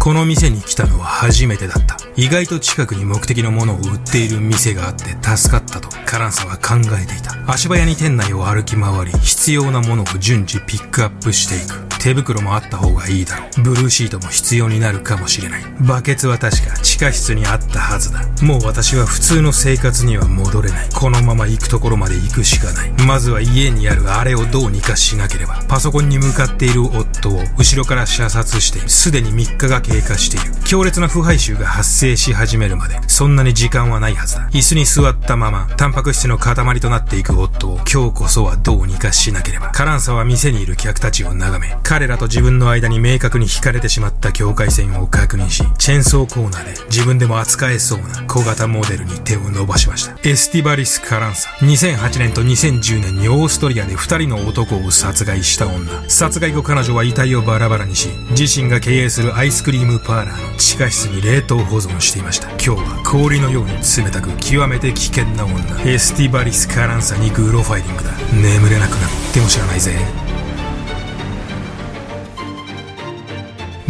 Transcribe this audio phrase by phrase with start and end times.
[0.00, 1.98] この店に来たのは初めてだった。
[2.16, 7.34] 意外と近くに目的のものを売っている店があって助かったとカランサは考えていた。
[7.46, 11.89] 足早に店内を歩き回り、必要なものを順次ピックアップしていく。
[12.00, 13.62] 手袋もあった方がいいだろう。
[13.62, 15.62] ブルーシートも必要になるかもしれない。
[15.80, 18.22] バケツは確か地下室にあったはずだ。
[18.42, 20.88] もう私は普通の生活には戻れない。
[20.94, 22.90] このまま行くところまで行くしかない。
[23.06, 25.62] まずは家にあるあれをどうにかしなければ。
[25.68, 30.54] パソコンに向かっている夫を後ろから射殺して、すでに3日が経過している。
[30.64, 34.48] 強烈な腐敗臭が発生し始めるまで、そんなに時間はないはずだ。
[34.52, 39.70] 椅子に座ったまま、タンパク質の塊となっていく夫を今日こそはどうにかしなければ。
[39.70, 50.16] カランサは店にいる客たちを眺め、彼らと自分の間に明確に引かれてしまった境界線を確認し、チェーンソーコーナーで自分でも扱えそうな小型モデルに手を伸ばしました。
[50.22, 51.50] エスティバリス・カランサ。
[51.58, 56.08] 2008年と2010年にオーストリアで2人の男を殺害した女。
[56.08, 62.50] 殺害後彼女は遺体をバラバラにし、自身が経営するアイスクリームパーラーの地下室に冷凍保存していました。
[62.50, 65.58] 今日は氷のように冷たく極めて危険な女。
[65.82, 68.12] エスティバリス・カランサにグロファイリングだ。
[68.32, 70.19] 眠れなくなっても知らないぜ。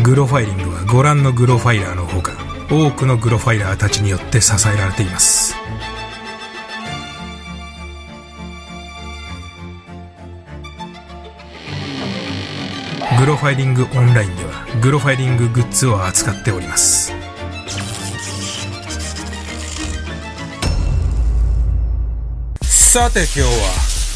[0.02, 2.32] グロファイリングはご覧のグロファイラーのほか
[2.70, 5.54] 多くのグロファイラーたちによって支えられています。
[13.18, 17.12] グロファイリングオンラインではグロファイリンググッズを扱っております。
[22.62, 23.46] さて今日は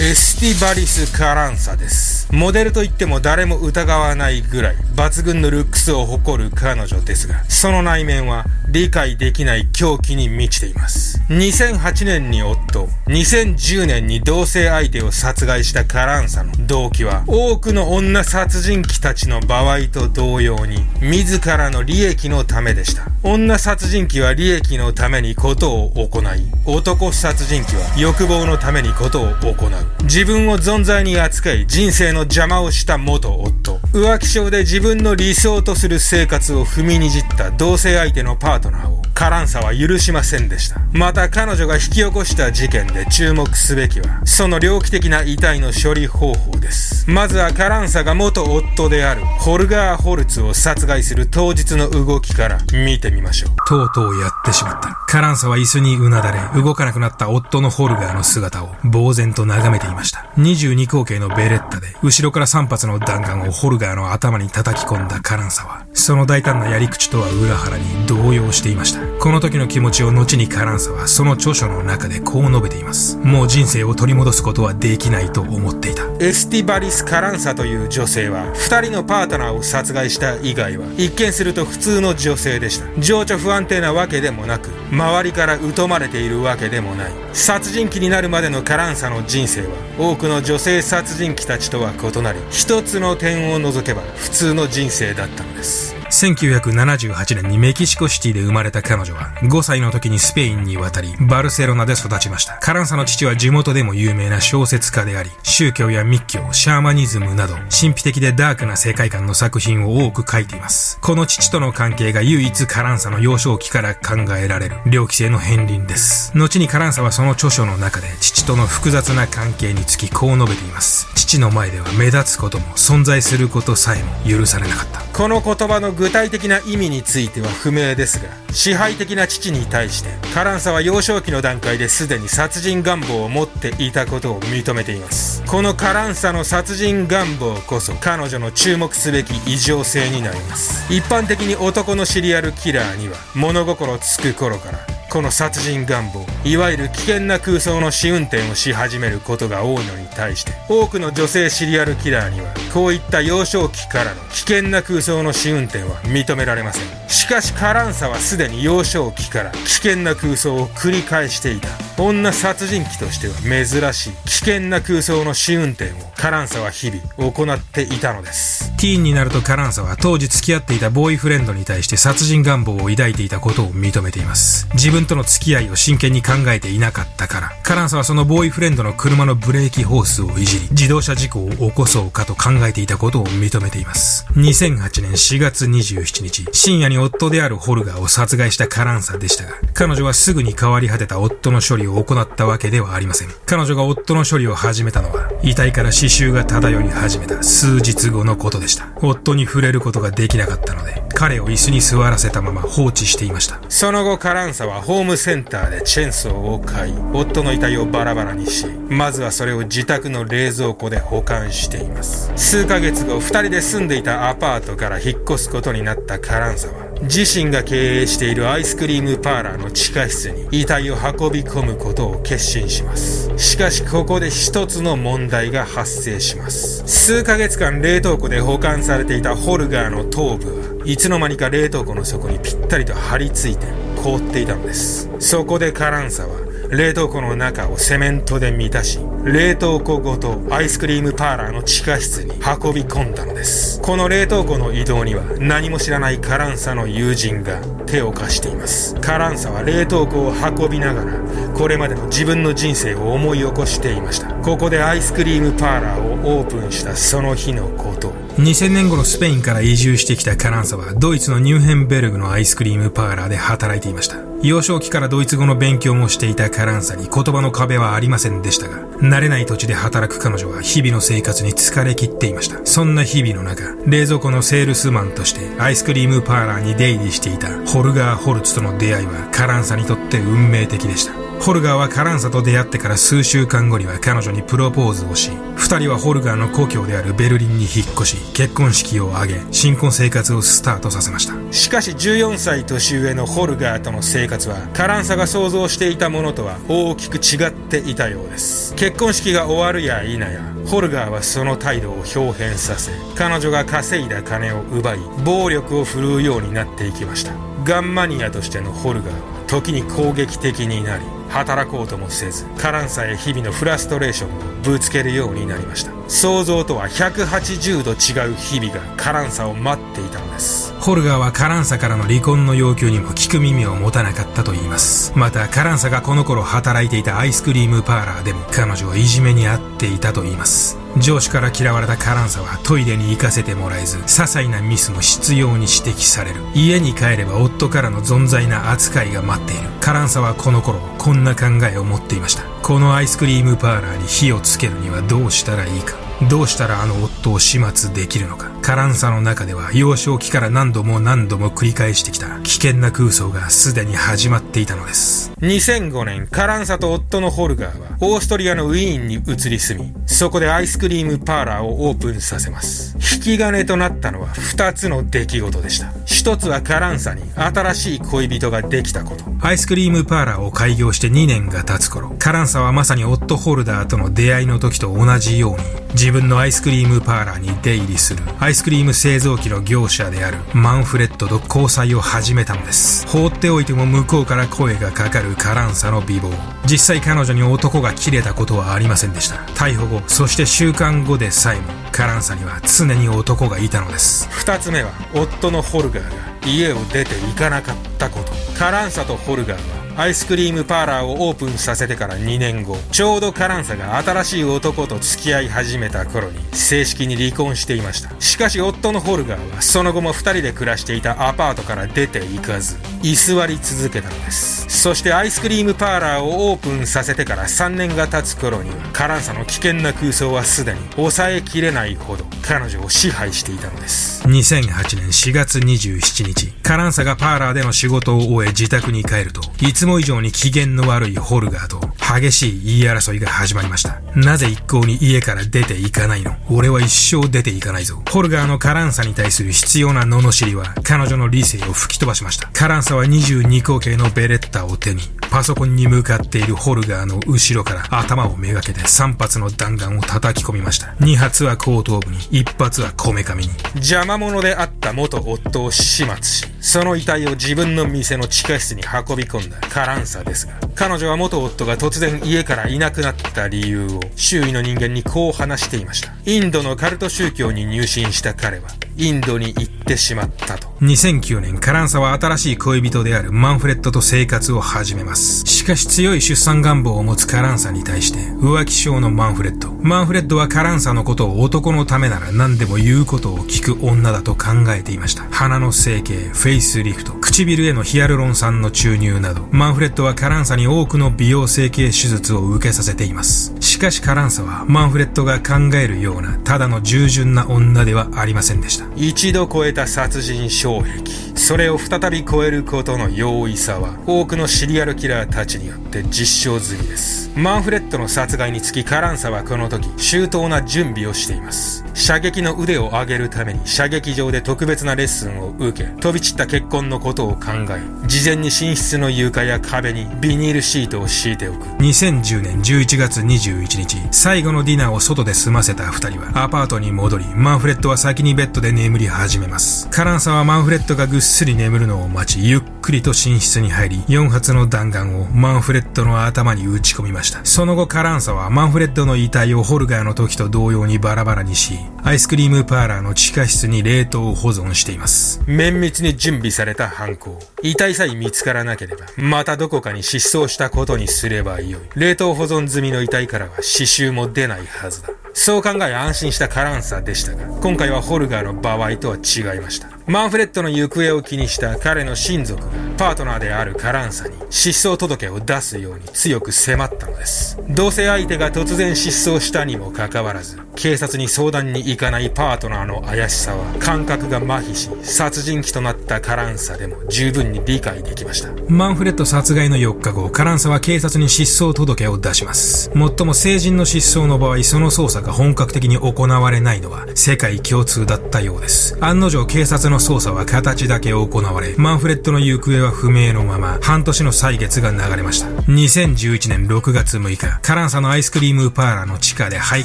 [0.01, 2.27] エスティバリス・カランサです。
[2.33, 11.21] モデルといっても誰も疑わないぐらい抜群のルックスを誇る彼女ですが、その内面は理解できない狂気に満ちています。
[11.31, 23.09] 2008年に夫、2010年に同性相手を殺害したカランサの動機は、多くの女殺人鬼たちの場合と同様に、自らの利益のためでした。
[23.25, 26.25] 女殺人鬼は利益のためにことを行い、
[26.67, 30.05] 男殺人鬼は欲望のためにことを行う。
[30.05, 33.74] 自分を存在に扱い、人生の邪魔をした元夫。
[33.95, 40.81] 浮気症で自分の理想とする生活を踏みにじった同性相手のパートナーをカランサは許しませんでした。
[40.93, 47.09] また彼女が引き起こした事件で注目すべきは、その猟奇的な遺体の処理方法です。
[47.11, 53.51] まずはカランサが元夫であるホルガー・ホルツを殺害する当日の動きから見てみましょう。
[53.69, 54.89] とうとうやってしまった。
[55.07, 60.27] カランサは椅子にうなだれ、動かなくなった夫のホルガーの姿を呆然と眺めていました。
[60.39, 69.01] 22口径のベレッタで、後ろから3発の弾丸をホルガーの頭に叩き込んだカランサは、その大胆なやり口とは裏腹に動揺していました。
[69.19, 73.17] この時の気持ちを後にカランサはその著書の中でこう述べています。
[73.19, 76.05] もう人生を取り戻すことはできないと思っていた。
[76.19, 83.01] エスティバリス・カランサという女性は、二人のパートナーを殺害した以外は、一見すると普通の女性でした。
[83.01, 87.13] 情緒不安定なわけでもなく、周りから疎まれているわけでもない。
[87.33, 89.69] 殺人鬼になるまでのカランサの人生は、
[89.99, 96.04] 多くの女性殺人鬼たちとは異なり、一つの点を除けば普通の人生だったのです。
[96.15, 102.57] 1978年にメキシコシティで生まれた彼女は、5歳の時にスペインに渡り、バルセロナで育ちました。
[102.59, 111.01] カランサの父は地元でも有名な小説家であり、宗教や密教、シャーマニズムなど、神秘的でダークな世界観の作品を多く書いています。
[111.01, 116.31] この父との関係が唯一カランサの幼少期から考えられる、猟奇性の片鱗です。
[116.37, 121.09] 後にカランサはその著書の中で、父との複雑な関係につきこう述べています。
[121.17, 125.01] 父の前では目立つことも存在することさえも許されなかった。
[125.13, 135.43] この言葉の具体的な意味については不明ですが、支配的な父に対して、カランサは幼少期の段階ですでに殺人願望を持っていたことを認めています。
[135.47, 140.93] このカランサの殺人願望こそ彼女の注目すべき異常性になります。
[140.93, 157.09] 一般的に男のシリアルキラーには物心つく頃からこの殺人願望いわゆる危険な空想の試運転をし始めることが多いのに対して多くの女性シリアルキラーにはこういった幼少期からの危険な空想の試運転は認められません。
[157.09, 161.69] しかしカランサはすでに幼少期から危険な空想を繰り返していた。
[161.97, 168.73] 女殺人鬼としては珍しい危険な空想の試運転をカランサは日々行っていたのです。
[168.77, 174.69] ティーンになるとカランサは当時付き合っていたボーイフレンドに対して殺人願望を抱いていたことを認めています。
[174.75, 184.27] 自分との付き合いを真剣に考えていなかったからカランサはそのボーイフレンドの車のブレーキホースをいじり自動車事故を起こそうかと考えていたことを認めています。
[184.33, 193.29] 2008年4月27日深夜に夫であるホルガーを殺害したカランサでしたが彼女はすぐに変わり果てた夫の処理を行ったわけではありません。
[193.47, 198.89] 彼女が夫の処理を始めたのは遺体から刺繍が漂い始めた数日後のことでした。
[198.97, 203.61] 夫に触れることができなかったので彼を椅子に座らせたまま放置していました。
[203.69, 212.33] その後カランサはホームセンターでチェーンソーを買い夫の遺体をバラバラにしまずはそれを自宅の冷蔵庫で保管しています。
[212.37, 220.45] 数ヶ月後二人で住んでいたアパートから引っ越すことになったカランサは自身が経営しているアイスクリームパーラーの地下室に。
[220.51, 223.31] 遺体を運び込むことを決心します。
[223.37, 226.85] しかしここで一つの問題が発生します。
[226.87, 233.67] 数ヶ月間冷凍庫で保管されていたホルガーの頭部はいつの間にか冷凍庫の底にぴったりと張り付いて
[233.97, 235.11] 凍っていたのです。
[235.19, 236.44] そこでカランサは
[236.75, 243.81] 冷凍庫の中をセメントで満たし冷凍庫ごとアイスクリームパーラーの地下室に運び込んだのです。
[243.81, 248.97] この冷凍庫の移動には何も知らないカランサの友人が手を貸しています。
[248.97, 251.19] カランサは冷凍庫を運びながら
[251.55, 254.35] これまでの自分の人生を思い起こしていました。
[254.43, 258.13] ここでアイスクリームパーラーをオープンしたその日のこと。
[258.39, 264.17] 2000年頃スペインから移住してきたカランサはドイツのニューヘンベルグのアイスクリームパーラーで働いていました。
[264.43, 272.65] 幼少期からドイツ語の勉強もしていたカランサに言葉の壁はありませんでしたが慣れない土地で働く彼女は日々の生活に疲れ切っていました。
[272.67, 281.24] そんな日々の中冷蔵庫のセールスマンとしてアイスクリームパーラーに出入りしていたホルガー・ホルツとの出会いはカランサにとって運命的でした。
[281.41, 291.35] ホルガーはカランサと出会ってから数週間後には彼女にプロポーズをし、二人はホルガーの故郷であるベルリンに引っ越し、結婚式を挙げ、新婚生活をスタートさせました。
[291.53, 298.75] しかし14歳年上のホルガーとの生活は、カランサが想像していたものとは大きく違っていたようです。
[298.75, 300.29] 結婚式が終わるや否や、
[300.67, 307.33] ホルガーはその態度を表変させ、彼女が稼いだ金を奪い、暴力を振るうようになっていきました。
[307.65, 311.05] ガンマニアとしてのホルガーは、時に攻撃的になり、
[311.35, 314.54] 働こうともせずカランサへ日々のフラストレーションを。
[314.65, 315.93] ぶつけるようになりました。
[316.09, 320.75] 想像とは180度違う日々がカランサを待っていたのです。
[320.81, 325.13] ホルガーはカランサからの離婚の要求にも聞く耳を持たなかったと言います。
[325.17, 330.79] またカランサがこの頃働いていたアイスクリームパーラーでも彼女はいじめに遭っていたと言います。
[330.99, 336.41] 上司から嫌われたカランサはトイレに行かせてもらえず些細なミスも執拗に指摘される。
[336.55, 339.71] 家に帰れば夫からの存在な扱いが待っている。
[339.81, 342.54] カランサはこの頃こんな考えを持っていました。
[342.65, 345.99] このアイスクリームパーラーに火をつけるにはどうしたらいいか。
[346.31, 348.54] どうしたらあの夫を始末できるのか。
[348.65, 355.35] カランサの中では幼少期から何度も何度も繰り返してきた危険な空想がすでに始まっていたのです。
[355.43, 362.97] 2005年カランサと夫のホルガーはオーストリアのウィーンに移り住みそこでアイスクリームパーラーをオープンさせます。
[363.17, 365.89] 引き金となったのは2つの出来事でした。
[366.07, 369.25] 1つはカランサに新しい恋人ができたこと。
[369.43, 378.23] アイスクリームパーラーを開業して2年が経つ頃カランサはまさに夫ホルダーとの出会いの時と同じように自分のアイスクリームパーラーに出入りする。
[378.41, 383.05] アイスクリーム製造機の業者であるマンフレッドと交際を始めたのです。
[383.09, 386.31] 放っておいても向こうから声がかかるカランサの美貌。
[386.65, 389.39] 実際彼女に男が切れたことはありませんでした。
[389.55, 394.29] 逮捕後そして週間後でさえもカランサには常に男がいたのです。
[394.29, 396.11] 2つ目は夫のホルガーが
[396.47, 398.33] 家を出て行かなかったこと。
[398.57, 408.11] カランサとホルガーはアイスクリームパーラーをオープンさせてから2年後ちょうどカランサが新しい男と付き合い始めた頃に正式に離婚していました。
[408.21, 414.67] しかし夫のホルガーはその後も2人で暮らしていたアパートから出て行かず居座り続けたのです。
[414.69, 424.14] そしてアイスクリームパーラーをオープンさせてから3年が経つ頃にはカランサの危険な空想はすでに抑えきれないほど彼女を支配していたのです。
[424.25, 434.01] 2008年4月27日カランサがパーラーでの仕事を終え自宅に帰るといつも以上に機嫌の悪いホルガーと激しい言い争いが始まりました。
[434.15, 436.37] なぜ一向に家から出ていかないの？
[436.51, 438.03] 俺は一生出ていかないぞ。
[438.11, 442.49] ホルガーのカランサに対する必要な罵りは彼女の理性を吹き飛ばしました。
[442.53, 450.89] カランサは22口径のベレッタを手にパソコンに向かっているホルガーの後ろから頭をめがけて3発の弾丸を叩き込みました。
[451.01, 453.51] 2発は後頭部に1発はこめかみに。
[453.77, 466.15] 邪魔者であった元夫を始末しその遺体を自分の店の地下室に運び込んだカランサですが彼女は元夫が突然家からいなくなった理由を周囲の人間にこう話していました。
[466.27, 470.74] インドのカルト宗教に入信した彼はインドに行ってしまったと。
[470.81, 475.47] 2009年、カランサは新しい恋人であるマンフレットと生活を始めます。
[475.47, 479.73] しかし強い出産願望を持つカランサに対して浮気症のマンフレット。
[479.81, 485.25] マンフレットはカランサのことを男のためなら何でも言うことを聞く女だと考えていました。
[485.31, 493.55] 鼻の整形、フェイスリフト、唇へのヒアルロン酸の注入など、マンフレットはカランサに多くの美容整形手術を受けさせています。
[493.61, 498.87] しかしカランサはマンフレットが考えるようなただの従順な女ではありませんでした。
[498.97, 501.05] 一度超えた殺人障壁。
[501.37, 507.31] それを再び超えることの容易さは多くのシリアルキラーたちによって実証済みです。
[507.37, 511.85] マンフレットの殺害につきカランサはこの時周到な準備をしています。
[511.93, 521.67] 射撃の腕を上げるために射撃場で特別なレッスンを受け、飛び散った結婚のことを考え、事前に寝室の床や壁にビニールシートを敷いておく。
[521.83, 529.89] 2010年11月21日、最後のディナーを外で済ませた二人はアパートに戻り、マンフレットは先にベッドで眠り始めます。
[529.91, 537.45] カランサはマンフレットがぐっすり眠るのを待ち、ゆっくりと寝室に入り、4発の弾丸をマンフレットの頭に撃ち込みました。
[537.45, 545.43] その後カランサはマンフレットの遺体をホルガーの時と同様にバラバラにし、アイスクリームパーラーの地下室に冷凍保存しています。
[545.49, 547.37] 綿密に準備された犯行。
[547.65, 551.81] 遺体さえ見つからなければ、またどこかに失踪したことにすればよい。
[551.97, 555.09] 冷凍保存済みの遺体からは刺繍も出ないはずだ。
[555.33, 559.94] そう考え安心したカランサでしたが、今回はホルガーの場合とは違いました。
[560.07, 562.69] マンフレッドの行方を気にした彼の親族が、
[562.99, 567.59] パートナーであるカランサに失踪届を出すように強く迫ったのです。
[567.71, 578.51] 同性相手が突然失踪したにもかかわらず、警察に相談に行かないパートナーの怪しさは、感覚が麻痺し、殺人鬼となったカランサでも十分に理解できました。
[578.69, 582.91] マンフレット殺害の4日後、カランサは警察に失踪届を出します。
[582.95, 588.97] もっとも成人の失踪の場合、その捜査が本格的に行われないのは世界共通だったようです。
[589.01, 595.49] 案の定警察の捜査は形だけ行われ、マンフレットの行方は不明のまま、半年の歳月が流れました。
[595.71, 599.85] 2011年6月6日、カランサのアイスクリームパーラーの地下で配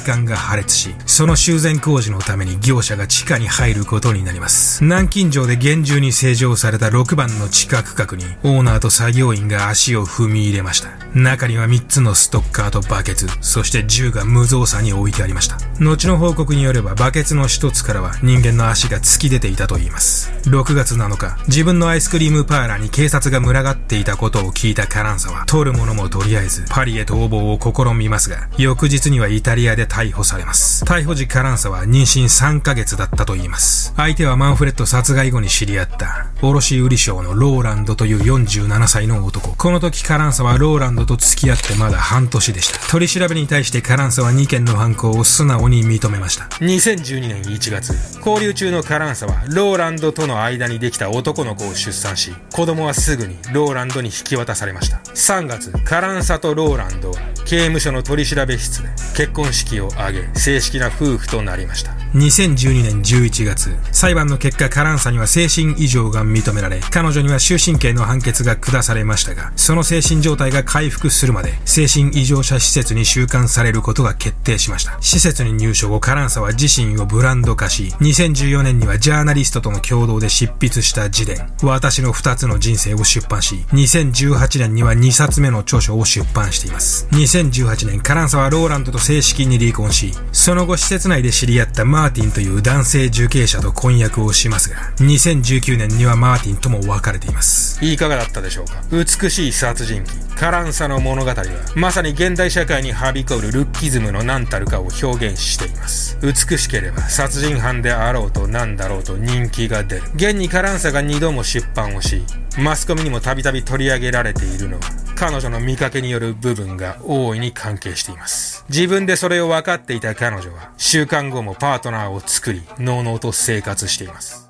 [0.00, 4.82] 管が破裂し、その修繕工事のために業者が地下に入ることになります。
[4.82, 10.90] 南京錠で厳重に施錠された6番の地下区画に、オーナーと作業員が足を踏み入れました。
[11.14, 15.58] 中には3つのストッカーとバケツ、そして銃が無造作に置いてありました。
[15.80, 20.30] 後の報告によれば、バケツの1つからは人間の足が突き出ていたといいます。
[20.44, 30.69] 6月7日、自分のアイスクリームパーラーに警察が群がっていたことを聞いたカランサは、取るものもとりあえず、パリへ逃亡を試みますが、翌日にはイタリアで逮捕されます。
[30.86, 33.92] 逮捕時カランサは妊娠3ヶ月だったといいます。
[33.96, 39.54] 相手はマンフレット殺害後に知り合った、卸売商のローランドという47歳の男。
[39.56, 42.78] この時カランサはローランドと付き合ってまだ半年でした。
[42.88, 46.44] 取り調べに対してカランサは2件の犯行を素直に認めました。
[46.60, 54.98] 2012年1月、交流中のカランサはローランドとの間にできた男の子を出産し、子供はすぐにローランドに引き渡されました。
[55.14, 57.18] 3月、カランサとローランドは
[57.50, 61.99] 刑務所の取り調べ室で結婚式を挙げ、正式な夫婦となりました。
[62.14, 74.98] 2012年11月、裁判の結果カランサには精神異常が認められ、彼女には終身刑の判決が下されましたが、その精神状態が回復するまで、精神異常者施設に収監されることが決定しました。
[75.00, 87.06] 施設に入所後、カランサは自身をブランド化し、2014年にはジャーナリストとの共同で執筆した自伝、私の二つの人生を出版し、2018年には2冊目の著書を出版しています。
[87.12, 97.84] 2018年、カランサはローランドと正式に離婚し、その後施設内で知り合ったマーティンという男性受刑者と婚約をしますが、2019年にはマーティンとも別れています。
[97.84, 98.82] いかがだったでしょうか？
[98.90, 101.44] 美しい殺人鬼、カランサの物語は、
[101.76, 106.16] まさに現代社会にはびこるルッキズムの何たるかを表現しています。
[106.22, 110.02] 美しければ殺人犯であろうと何だろうと人気が出る。
[110.14, 112.24] 現にカランサが2度も出版をし、
[112.58, 114.82] マスコミにもたびたび取り上げられているのは、
[115.20, 118.64] 彼女の見かけによる部分が大いに関係しています。
[118.70, 124.49] 自分でそれを分かっていた彼女は、週間後もパートナーを作り、のうのうと生活しています。